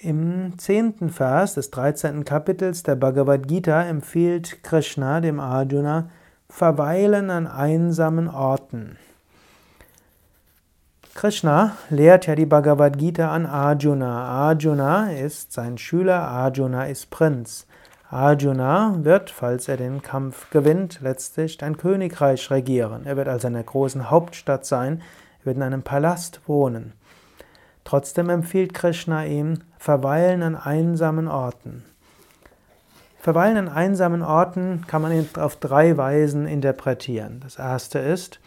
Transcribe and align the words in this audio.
Im 0.00 0.56
zehnten 0.58 1.10
Vers 1.10 1.54
des 1.54 1.72
dreizehnten 1.72 2.24
Kapitels 2.24 2.84
der 2.84 2.94
Bhagavad 2.94 3.48
Gita 3.48 3.82
empfiehlt 3.82 4.62
Krishna 4.62 5.20
dem 5.20 5.40
Arjuna 5.40 6.08
Verweilen 6.48 7.30
an 7.30 7.48
einsamen 7.48 8.28
Orten. 8.28 8.96
Krishna 11.16 11.72
lehrt 11.90 12.28
ja 12.28 12.36
die 12.36 12.46
Bhagavad 12.46 12.96
Gita 12.96 13.32
an 13.32 13.44
Arjuna. 13.44 14.24
Arjuna 14.24 15.10
ist 15.10 15.52
sein 15.52 15.78
Schüler, 15.78 16.20
Arjuna 16.20 16.84
ist 16.84 17.10
Prinz. 17.10 17.66
Arjuna 18.08 18.98
wird, 19.02 19.30
falls 19.30 19.66
er 19.66 19.78
den 19.78 20.00
Kampf 20.00 20.48
gewinnt, 20.50 21.00
letztlich 21.02 21.60
ein 21.64 21.76
Königreich 21.76 22.52
regieren. 22.52 23.04
Er 23.04 23.16
wird 23.16 23.26
also 23.26 23.48
in 23.48 23.56
einer 23.56 23.64
großen 23.64 24.10
Hauptstadt 24.10 24.64
sein, 24.64 25.02
er 25.40 25.46
wird 25.46 25.56
in 25.56 25.62
einem 25.64 25.82
Palast 25.82 26.40
wohnen. 26.46 26.92
Trotzdem 27.88 28.28
empfiehlt 28.28 28.74
Krishna 28.74 29.24
ihm, 29.24 29.60
verweilen 29.78 30.42
an 30.42 30.56
einsamen 30.56 31.26
Orten. 31.26 31.84
Verweilen 33.18 33.56
an 33.56 33.68
einsamen 33.70 34.20
Orten 34.20 34.84
kann 34.86 35.00
man 35.00 35.26
auf 35.38 35.56
drei 35.56 35.96
Weisen 35.96 36.46
interpretieren. 36.46 37.40
Das 37.42 37.58
erste 37.58 37.98
ist, 37.98 38.40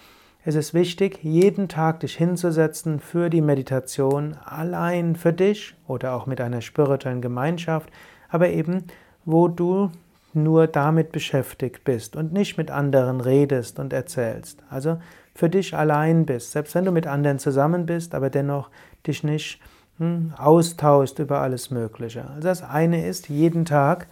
es 0.45 0.53
ist 0.53 0.75
wichtig, 0.75 1.23
jeden 1.23 1.69
Tag 1.69 2.01
dich 2.01 2.15
hinzusetzen 2.17 2.99
für 2.99 3.31
die 3.31 3.41
Meditation, 3.41 4.37
allein 4.45 5.15
für 5.15 5.33
dich 5.33 5.73
oder 5.87 6.13
auch 6.13 6.27
mit 6.27 6.39
einer 6.39 6.61
spirituellen 6.61 7.21
Gemeinschaft, 7.21 7.89
aber 8.29 8.49
eben, 8.49 8.83
wo 9.25 9.47
du 9.47 9.89
nur 10.33 10.67
damit 10.67 11.11
beschäftigt 11.11 11.83
bist 11.83 12.15
und 12.15 12.31
nicht 12.31 12.59
mit 12.59 12.69
anderen 12.69 13.21
redest 13.21 13.79
und 13.79 13.91
erzählst. 13.91 14.61
Also 14.69 14.99
für 15.33 15.49
dich 15.49 15.75
allein 15.75 16.25
bist, 16.25 16.51
selbst 16.51 16.75
wenn 16.75 16.85
du 16.85 16.91
mit 16.91 17.07
anderen 17.07 17.39
zusammen 17.39 17.85
bist, 17.85 18.13
aber 18.15 18.29
dennoch 18.29 18.69
dich 19.07 19.23
nicht 19.23 19.59
hm, 19.97 20.33
austauschst 20.37 21.19
über 21.19 21.39
alles 21.39 21.71
Mögliche. 21.71 22.25
Also 22.27 22.47
das 22.47 22.63
eine 22.63 23.07
ist, 23.07 23.29
jeden 23.29 23.65
Tag 23.65 24.07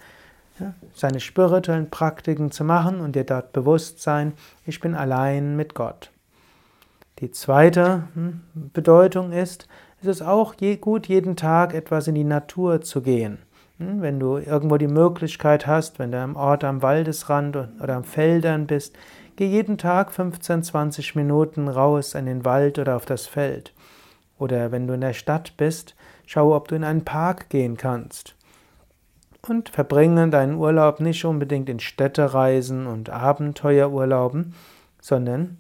ja, 0.60 0.74
seine 0.94 1.20
spirituellen 1.20 1.90
Praktiken 1.90 2.52
zu 2.52 2.64
machen 2.64 3.02
und 3.02 3.16
dir 3.16 3.24
dort 3.24 3.54
bewusst 3.54 4.02
sein, 4.02 4.34
ich 4.66 4.80
bin 4.80 4.96
allein 4.96 5.56
mit 5.56 5.74
Gott. 5.74 6.12
Die 7.20 7.32
zweite 7.32 8.04
hm, 8.14 8.42
Bedeutung 8.54 9.32
ist, 9.32 9.68
es 10.02 10.08
ist 10.08 10.22
auch 10.22 10.56
je, 10.60 10.78
gut, 10.78 11.08
jeden 11.08 11.36
Tag 11.36 11.74
etwas 11.74 12.08
in 12.08 12.16
die 12.16 12.24
Natur 12.24 12.82
zu 12.82 13.02
gehen. 13.02 13.40
Hm, 13.78 14.02
wenn 14.02 14.20
du 14.20 14.38
irgendwo 14.38 14.78
die 14.78 14.88
Möglichkeit 14.88 15.68
hast, 15.68 16.00
wenn 16.00 16.12
du 16.12 16.20
am 16.20 16.36
Ort 16.36 16.64
am 16.64 16.82
Waldesrand 16.82 17.58
oder 17.82 17.96
am 17.96 18.04
Feldern 18.04 18.68
bist, 18.68 18.96
geh 19.40 19.46
jeden 19.46 19.78
Tag 19.78 20.12
15, 20.12 20.64
20 20.64 21.16
Minuten 21.16 21.70
raus 21.70 22.14
in 22.14 22.26
den 22.26 22.44
Wald 22.44 22.78
oder 22.78 22.98
auf 22.98 23.06
das 23.06 23.26
Feld. 23.26 23.74
Oder 24.38 24.74
wenn 24.74 24.86
du 24.86 24.96
in 24.96 25.00
der 25.00 25.14
Stadt 25.14 25.56
bist, 25.56 25.96
schau, 26.26 26.54
ob 26.54 26.68
du 26.68 26.76
in 26.76 26.84
einen 26.84 27.06
Park 27.06 27.48
gehen 27.48 27.78
kannst. 27.78 28.36
Und 29.48 29.70
verbringe 29.70 30.28
deinen 30.30 30.56
Urlaub 30.56 31.00
nicht 31.00 31.24
unbedingt 31.24 31.70
in 31.70 31.80
Städtereisen 31.80 32.86
und 32.86 33.10
Abenteuerurlauben, 33.12 34.56
sondern 35.00 35.58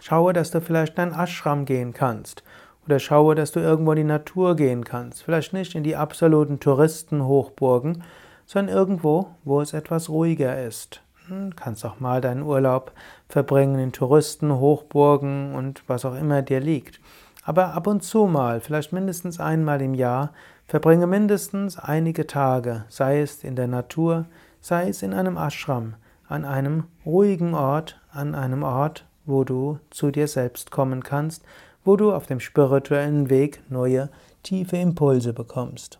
schaue, 0.00 0.32
dass 0.32 0.50
du 0.50 0.62
vielleicht 0.62 0.96
in 0.96 1.12
einen 1.12 1.20
Ashram 1.20 1.66
gehen 1.66 1.92
kannst 1.92 2.42
oder 2.86 2.98
schaue, 2.98 3.34
dass 3.34 3.52
du 3.52 3.60
irgendwo 3.60 3.92
in 3.92 3.98
die 3.98 4.04
Natur 4.04 4.56
gehen 4.56 4.84
kannst. 4.84 5.22
Vielleicht 5.22 5.52
nicht 5.52 5.74
in 5.74 5.82
die 5.82 5.96
absoluten 5.96 6.60
Touristenhochburgen, 6.60 8.04
sondern 8.46 8.74
irgendwo, 8.74 9.34
wo 9.44 9.60
es 9.60 9.74
etwas 9.74 10.08
ruhiger 10.08 10.64
ist. 10.64 11.02
Kannst 11.56 11.84
auch 11.84 12.00
mal 12.00 12.20
deinen 12.20 12.42
Urlaub 12.42 12.92
verbringen 13.28 13.78
in 13.78 13.92
Touristenhochburgen 13.92 15.54
und 15.54 15.82
was 15.86 16.04
auch 16.04 16.14
immer 16.14 16.42
dir 16.42 16.60
liegt. 16.60 17.00
Aber 17.44 17.74
ab 17.74 17.86
und 17.86 18.02
zu 18.02 18.26
mal, 18.26 18.60
vielleicht 18.60 18.92
mindestens 18.92 19.40
einmal 19.40 19.82
im 19.82 19.94
Jahr, 19.94 20.32
verbringe 20.66 21.06
mindestens 21.06 21.78
einige 21.78 22.26
Tage, 22.26 22.84
sei 22.88 23.20
es 23.20 23.42
in 23.42 23.56
der 23.56 23.66
Natur, 23.66 24.26
sei 24.60 24.88
es 24.88 25.02
in 25.02 25.12
einem 25.12 25.36
Ashram, 25.36 25.94
an 26.28 26.44
einem 26.44 26.84
ruhigen 27.04 27.54
Ort, 27.54 28.00
an 28.12 28.34
einem 28.34 28.62
Ort, 28.62 29.04
wo 29.26 29.44
du 29.44 29.78
zu 29.90 30.10
dir 30.10 30.28
selbst 30.28 30.70
kommen 30.70 31.02
kannst 31.02 31.44
wo 31.84 31.96
du 31.96 32.12
auf 32.12 32.26
dem 32.26 32.40
spirituellen 32.40 33.30
Weg 33.30 33.62
neue, 33.68 34.08
tiefe 34.42 34.76
Impulse 34.76 35.32
bekommst. 35.32 35.98